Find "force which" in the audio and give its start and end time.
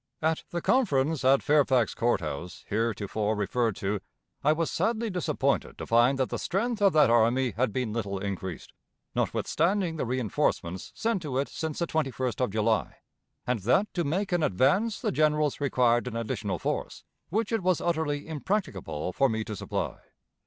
16.57-17.51